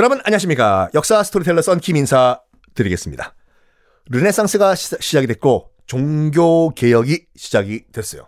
[0.00, 0.88] 여러분 안녕하십니까.
[0.94, 2.40] 역사 스토리텔러 썬킴 인사
[2.74, 3.34] 드리겠습니다.
[4.08, 8.26] 르네상스가 시, 작이 됐고 종교 개혁이 시작이 됐어요.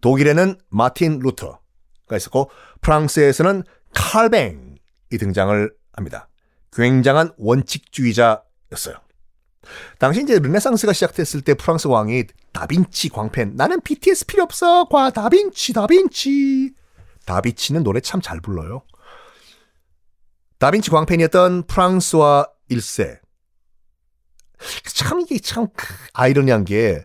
[0.00, 2.50] 독일에는 마틴 루터가 있었고
[2.80, 3.62] 프랑스에서는
[3.92, 4.78] 칼뱅이
[5.20, 6.30] 등장을 합니다.
[6.72, 8.96] 굉장한 원칙주의자였어요.
[9.98, 15.74] 당시 이제 르네상스가 시작됐을 때 프랑스 왕이 다빈치 광팬 나는 BTS 필요 없어 과 다빈치
[15.74, 16.72] 다빈치
[17.26, 18.84] 다빈치는 노래 참 잘 불러요.
[20.62, 23.18] 다빈치 광팬이었던 프랑스와 1세
[24.94, 25.66] 참 이게 참
[26.12, 27.04] 아이러니한 게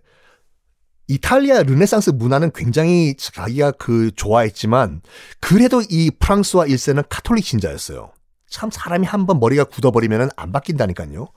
[1.07, 5.01] 이탈리아 르네상스 문화는 굉장히 자기가 그 좋아했지만
[5.39, 8.11] 그래도 이 프랑스와 1세는 카톨릭 신자였어요.
[8.47, 11.27] 참 사람이 한번 머리가 굳어버리면 안 바뀐다니까요.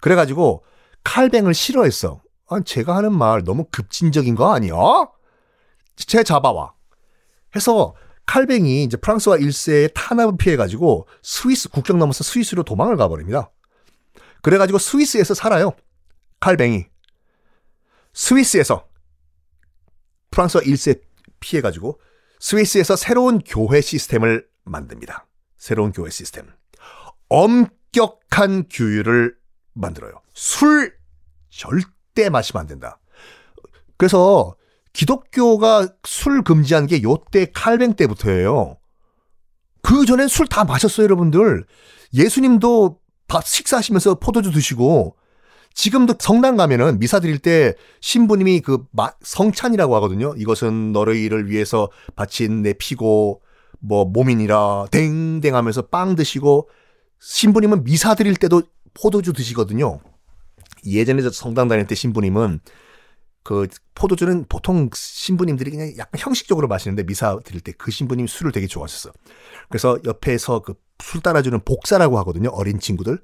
[0.00, 0.64] 그래가지고
[1.02, 2.22] 칼뱅을 싫어했어.
[2.48, 4.72] 아, 제가 하는 말 너무 급진적인 거 아니야?
[5.96, 6.74] 제 잡아와.
[7.56, 7.96] 해서
[8.26, 13.50] 칼뱅이 이제 프랑스와 1세의 탄압을 피해가지고 스위스 국경 넘어서 스위스로 도망을 가버립니다.
[14.42, 15.72] 그래가지고 스위스에서 살아요.
[16.40, 16.86] 칼뱅이.
[18.12, 18.88] 스위스에서
[20.30, 21.00] 프랑스와 1세
[21.40, 22.00] 피해가지고
[22.40, 25.26] 스위스에서 새로운 교회 시스템을 만듭니다.
[25.56, 26.48] 새로운 교회 시스템.
[27.28, 29.36] 엄격한 규율을
[29.72, 30.20] 만들어요.
[30.34, 30.96] 술
[31.48, 32.98] 절대 마시면 안 된다.
[33.96, 34.56] 그래서
[34.96, 38.78] 기독교가 술 금지한 게 요때 칼뱅 때부터예요.
[39.82, 41.66] 그 전엔 술 다 마셨어요, 여러분들.
[42.14, 45.16] 예수님도 밥 식사하시면서 포도주 드시고
[45.74, 48.86] 지금도 성당 가면은 미사 드릴 때 신부님이 그
[49.20, 50.34] 성찬이라고 하거든요.
[50.38, 53.42] 이것은 너희를 위해서 바친 내 피고
[53.80, 56.70] 뭐 몸이니라 댕댕 하면서 빵 드시고
[57.20, 58.62] 신부님은 미사 드릴 때도
[58.94, 60.00] 포도주 드시거든요.
[60.86, 62.60] 예전에 저 성당 다닐 때 신부님은
[63.46, 68.66] 그 포도주는 보통 신부님들이 그냥 약간 형식적으로 마시는데 미사 드릴 때 그 신부님이 술을 되게
[68.66, 69.12] 좋아하셨어.
[69.68, 72.48] 그래서 옆에서 그 술 따라주는 복사라고 하거든요.
[72.50, 73.18] 어린 친구들.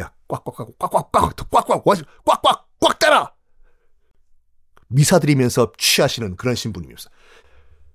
[0.00, 1.84] 야, 꽉꽉꽉 꽉꽉꽉 꽉꽉
[2.24, 3.32] 꽉꽉 꽉 따라.
[4.88, 7.10] 미사 드리면서 취하시는 그런 신부님이었어.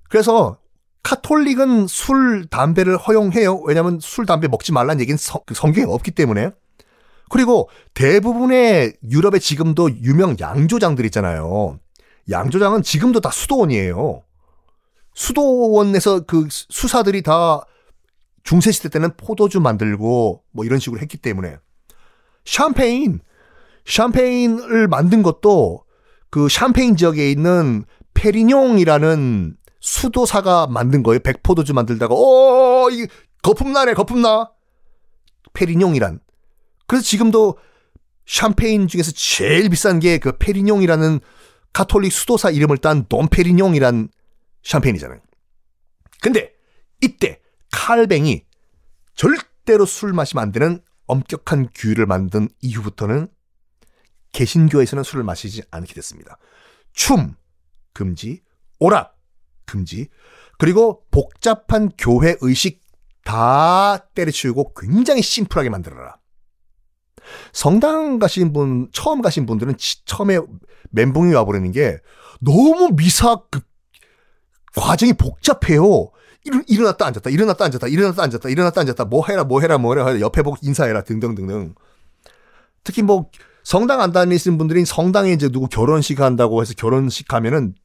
[0.09, 0.59] 그래서
[1.01, 3.61] 카톨릭은 술, 담배를 허용해요.
[3.61, 6.51] 왜냐하면 술, 담배 먹지 말라는 얘기는 성, 그 성경에 없기 때문에.
[7.29, 11.79] 그리고 대부분의 유럽에 지금도 유명 양조장들 있잖아요.
[12.29, 14.23] 양조장은 지금도 다 수도원이에요.
[15.13, 17.61] 수도원에서 그 수사들이 다
[18.43, 21.57] 중세시대 때는 포도주 만들고 뭐 이런 식으로 했기 때문에
[22.45, 23.19] 샴페인,
[23.85, 25.83] 샴페인을 만든 것도
[26.29, 31.19] 그 샴페인 지역에 있는 페리뇽이라는 수도사가 만든 거예요.
[31.19, 33.07] 백포도주 만들다가 어, 이
[33.41, 34.49] 거품 나네, 거품 나.
[35.53, 36.19] 페리뇽이란.
[36.87, 37.57] 그래서 지금도
[38.25, 41.19] 샴페인 중에서 제일 비싼 게 그 페리뇽이라는
[41.73, 44.09] 가톨릭 수도사 이름을 딴 돔페리뇽이란
[44.63, 45.19] 샴페인이잖아요.
[46.21, 46.53] 근데
[47.01, 47.41] 이때
[47.71, 48.43] 칼뱅이
[49.15, 53.27] 절대로 술 마시면 안 되는 엄격한 규율을 만든 이후부터는
[54.31, 56.37] 개신교에서는 술을 마시지 않게 됐습니다.
[56.93, 57.35] 춤
[57.93, 58.41] 금지,
[58.79, 59.17] 오락
[59.65, 60.07] 금지.
[60.57, 62.81] 그리고 복잡한 교회 의식
[63.23, 66.17] 다 때려치우고 굉장히 심플하게 만들어라.
[67.51, 69.75] 성당 가신 분, 처음 가신 분들은
[70.05, 70.39] 처음에
[70.91, 71.99] 멘붕이 와버리는 게
[72.39, 73.61] 너무 미사 그
[74.75, 76.09] 과정이 복잡해요.
[76.45, 80.19] 일, 어났다 앉았다, 일어났다 앉았다, 일어났다 앉았다, 일어났다 앉았다, 뭐 해라, 뭐 해라, 뭐 해라,
[80.19, 81.73] 옆에 보고 인사해라, 등등등등.
[82.83, 83.29] 특히 뭐
[83.63, 87.75] 성당 안 다니시는 분들이 성당에 이제 누구 결혼식 한다고 해서 결혼식 가면은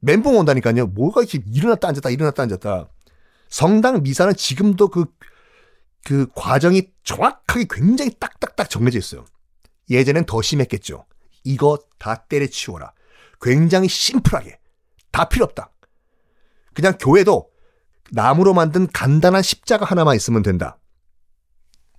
[0.00, 0.88] 멘붕 온다니까요.
[0.88, 2.88] 뭐가 이렇게 일어났다 앉았다 일어났다 앉았다.
[3.48, 5.06] 성당 미사는 지금도 그,
[6.08, 9.26] 그 과정이 정확하게 굉장히 딱딱딱 정해져 있어요.
[9.90, 11.04] 예전엔 더 심했겠죠.
[11.44, 12.94] 이거 다 때려치워라.
[13.42, 14.58] 굉장히 심플하게.
[15.12, 15.70] 다 필요 없다.
[16.72, 17.50] 그냥 교회도
[18.10, 20.78] 나무로 만든 간단한 십자가 하나만 있으면 된다.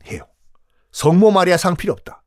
[0.08, 0.28] 해요.
[0.92, 2.24] 성모 마리아 상 필요 없다.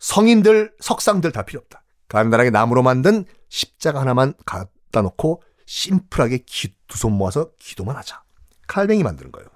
[0.00, 1.84] 성인들, 석상들 다 필요 없다.
[2.08, 6.46] 간단하게 나무로 만든 십자가 하나만 갖다 놓고 심플하게
[6.88, 8.22] 두 손 모아서 기도만 하자.
[8.66, 9.50] 칼뱅이 만드는 거예요.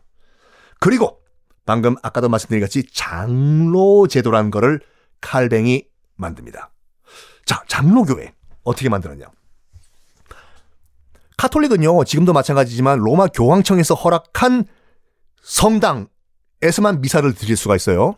[0.81, 1.23] 그리고
[1.67, 4.81] 방금 아까도 말씀드린 같이 장로 제도라는 거를
[5.21, 5.85] 칼뱅이
[6.15, 6.71] 만듭니다.
[7.45, 8.33] 자, 장로교회
[8.63, 9.27] 어떻게 만들었냐?
[11.37, 14.65] 카톨릭은요, 지금도 마찬가지지만 로마 교황청에서 허락한
[15.43, 18.17] 성당에서만 미사를 드릴 수가 있어요.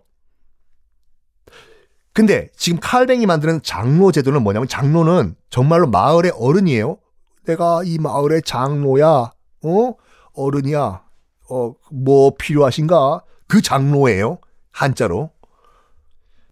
[2.12, 6.98] 근데 지금 칼뱅이 만드는 장로 제도는 뭐냐면 장로는 정말로 마을의 어른이에요.
[7.46, 9.94] 내가 이 마을의 장로야, 어?
[10.34, 11.02] 어른이야.
[11.50, 13.22] 어, 뭐 필요하신가?
[13.48, 14.38] 그 장로예요.
[14.70, 15.30] 한자로.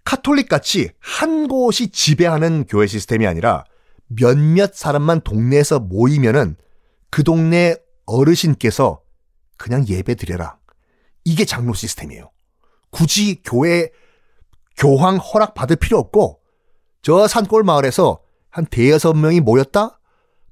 [0.05, 3.65] 카톨릭 같이 한 곳이 지배하는 교회 시스템이 아니라
[4.07, 6.57] 몇몇 사람만 동네에서 모이면은
[7.11, 7.77] 그 동네
[8.07, 9.01] 어르신께서
[9.59, 10.59] 그냥 예배 드려라.
[11.25, 12.31] 이게 장로 시스템이에요.
[12.91, 13.91] 굳이 교회
[14.77, 16.41] 교황 허락 받을 필요 없고
[17.03, 19.99] 저 산골 마을에서 한 대여섯 명이 모였다?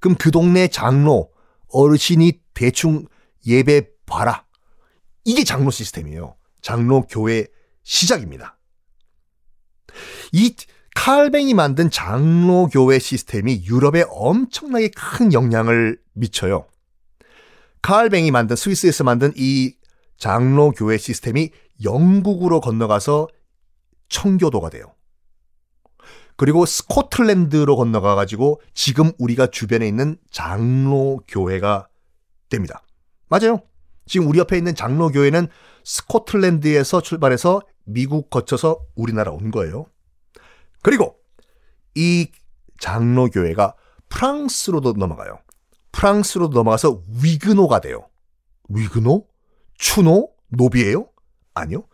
[0.01, 1.31] 그럼 그 동네 장로
[1.69, 3.07] 어르신이 대충
[3.47, 4.44] 예배 봐라.
[5.25, 6.37] 이게 장로 시스템이에요.
[6.61, 7.47] 장로 교회
[7.83, 8.59] 시작입니다.
[10.33, 10.55] 이
[10.95, 16.67] 칼뱅이 만든 장로 교회 시스템이 유럽에 엄청나게 큰 영향을 미쳐요.
[17.83, 19.75] 칼뱅이 만든 스위스에서 만든 이
[20.17, 21.51] 장로 교회 시스템이
[21.85, 23.29] 영국으로 건너가서
[24.09, 24.95] 청교도가 돼요.
[26.37, 31.89] 그리고 스코틀랜드로 건너가 가지고 지금 우리가 주변에 있는 장로 교회가
[32.49, 32.83] 됩니다.
[33.29, 33.63] 맞아요.
[34.07, 35.49] 지금 우리 옆에 있는 장로 교회는
[35.85, 39.87] 스코틀랜드에서 출발해서 미국 거쳐서 우리나라 온 거예요.
[40.83, 41.17] 그리고
[41.95, 42.31] 이
[42.79, 43.75] 장로 교회가
[44.09, 45.39] 프랑스로도 넘어가요.
[45.93, 48.09] 프랑스로 넘어가서 위그노가 돼요.
[48.69, 49.27] 위그노?
[49.77, 50.31] 추노?
[50.49, 51.09] 노비예요?
[51.55, 51.85] 아니요.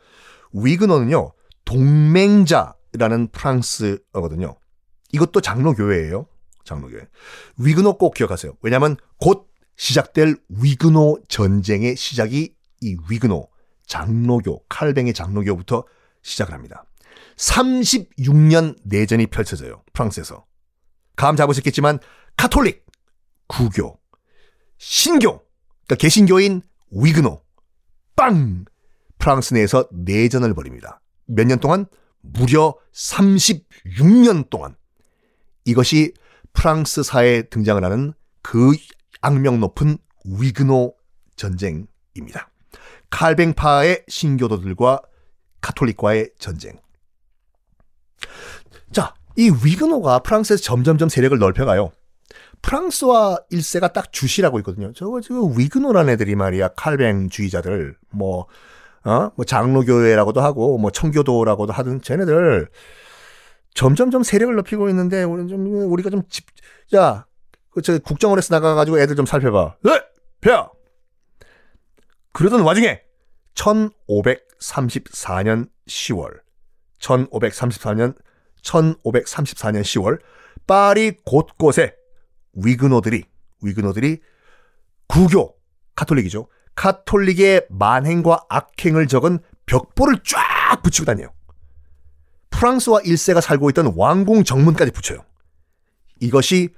[0.52, 1.32] 위그노는요.
[1.64, 4.56] 동맹자라는 프랑스어거든요.
[5.12, 6.26] 이것도 장로교회예요.
[6.64, 7.06] 장로교회.
[7.58, 8.54] 위그노 꼭 기억하세요.
[8.62, 9.49] 왜냐하면 곧
[9.80, 13.48] 시작될 위그노 전쟁의 시작이 이 위그노
[13.86, 15.86] 장로교 칼뱅의 장로교부터
[16.20, 16.84] 시작을 합니다.
[17.36, 19.82] 36년 내전이 펼쳐져요.
[19.94, 20.44] 프랑스에서.
[21.16, 21.98] 감 잡으셨겠지만
[22.36, 22.84] 카톨릭,
[23.46, 23.98] 구교,
[24.76, 25.42] 신교,
[25.86, 26.60] 그러니까 개신교인
[26.90, 27.42] 위그노,
[28.16, 28.66] 빵!
[29.18, 31.00] 프랑스 내에서 내전을 벌입니다.
[31.24, 31.86] 몇 년 동안?
[32.20, 34.76] 무려 36년 동안.
[35.64, 36.12] 이것이
[36.52, 38.12] 프랑스사에 등장을 하는
[38.42, 38.72] 그
[39.20, 40.94] 악명 높은 위그노
[41.36, 42.50] 전쟁입니다.
[43.10, 45.00] 칼뱅파의 신교도들과
[45.60, 46.78] 카톨릭과의 전쟁.
[48.92, 51.92] 자, 이 위그노가 프랑스에서 점점점 세력을 넓혀가요.
[52.62, 54.92] 프랑스와 일세가 딱 주시라고 있거든요.
[54.92, 58.46] 저거 지금 위그노라는 애들이 말이야 칼뱅주의자들 뭐
[59.04, 59.30] 어?
[59.34, 62.68] 뭐 장로교회라고도 하고 뭐 청교도라고도 하든 쟤네들
[63.74, 66.44] 점점점 세력을 높이고 있는데 우리 좀 우리가 좀 집,
[66.94, 67.24] 야,
[67.70, 69.76] 그저 국정원 에서 나가가지고 애들 좀 살펴봐.
[69.82, 70.00] 네,
[70.40, 70.70] 펴.
[72.32, 73.02] 그러던 와중에
[73.54, 76.40] 1534년 10월,
[77.00, 78.14] 1534년
[78.62, 80.20] 1534년 10월
[80.66, 81.94] 파리 곳곳에
[82.52, 83.24] 위그노들이
[83.62, 84.20] 위그노들이
[85.06, 85.54] 구교
[85.94, 86.48] 카톨릭이죠.
[86.74, 91.28] 카톨릭의 만행과 악행을 적은 벽보를 쫙 붙이고 다녀요.
[92.50, 95.24] 프랑스와 1세가 살고 있던 왕궁 정문까지 붙여요.
[96.20, 96.74] 이것이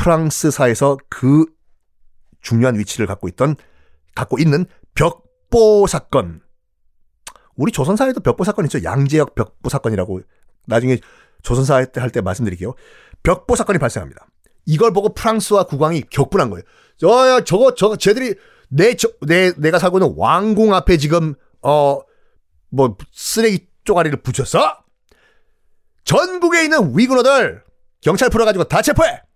[0.00, 1.44] 프랑스사에서 그
[2.40, 3.54] 중요한 위치를 갖고 있던
[4.14, 4.64] 갖고 있는
[4.94, 6.40] 벽보 사건.
[7.54, 8.82] 우리 조선사에도 벽보 사건 있죠.
[8.82, 10.22] 양재역 벽보 사건이라고
[10.66, 10.98] 나중에
[11.42, 12.74] 조선사 할때 말씀드릴게요.
[13.22, 14.26] 벽보 사건이 발생합니다.
[14.64, 16.64] 이걸 보고 프랑스와 국왕이 격분한 거예요.
[16.96, 18.34] 저, 저거, 저거, 쟤들이
[18.70, 22.00] 내, 저, 내, 내가 살고 있는 왕궁 앞에 지금, 어,
[22.70, 24.78] 뭐, 쓰레기 쪼가리를 붙였어?
[26.04, 27.64] 전국에 있는 위그너들
[28.00, 29.29] 경찰 풀어가지고 다 체포해!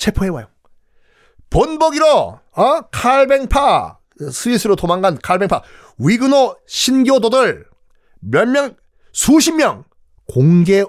[0.00, 0.48] 체포해와요.
[1.50, 2.80] 본보기로, 어?
[2.90, 3.98] 칼뱅파,
[4.32, 5.62] 스위스로 도망간 칼뱅파,
[5.98, 7.66] 위그노 신교도들
[8.20, 8.74] 몇 명,
[9.12, 9.84] 수십 명
[10.26, 10.84] 공개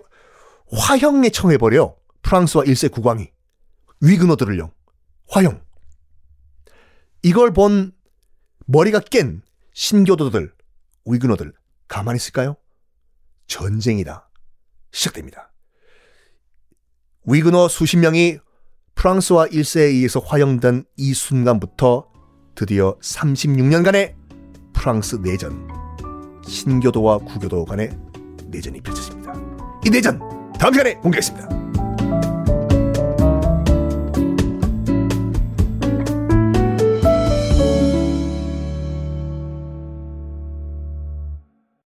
[0.72, 1.96] 화형에 청해버려.
[2.22, 3.30] 프랑스와 1세 국왕이.
[4.00, 4.72] 위그노들을요.
[5.28, 5.62] 화형.
[7.24, 7.92] 이걸 본
[8.68, 9.42] 머리가 깬
[9.74, 10.54] 신교도들,
[11.06, 11.54] 위그노들
[11.88, 12.56] 가만히 있을까요?
[13.48, 14.30] 전쟁이다.
[14.92, 15.52] 시작됩니다.
[17.26, 18.40] 위그노 수십 명이
[18.96, 22.08] 프랑스와 1세에 의해서 화형된 이 순간부터
[22.56, 24.14] 드디어 36년간의
[24.74, 25.68] 프랑스 내전,
[26.48, 27.98] 신교도와 구교도 간의
[28.48, 29.34] 내전이 펼쳐집니다.
[29.86, 30.20] 이 내전
[30.60, 31.71] 다음 시간에 공개하겠습니다.